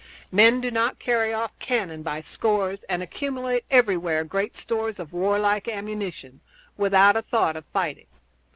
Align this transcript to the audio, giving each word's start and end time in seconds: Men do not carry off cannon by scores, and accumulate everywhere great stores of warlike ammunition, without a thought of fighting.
Men 0.31 0.61
do 0.61 0.71
not 0.71 0.97
carry 0.97 1.31
off 1.31 1.51
cannon 1.59 2.01
by 2.01 2.21
scores, 2.21 2.81
and 2.85 3.03
accumulate 3.03 3.65
everywhere 3.69 4.23
great 4.23 4.57
stores 4.57 4.97
of 4.97 5.13
warlike 5.13 5.67
ammunition, 5.67 6.41
without 6.75 7.15
a 7.15 7.21
thought 7.21 7.55
of 7.55 7.65
fighting. 7.71 8.07